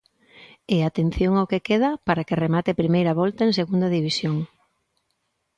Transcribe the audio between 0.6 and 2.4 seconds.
E atención ao que queda para que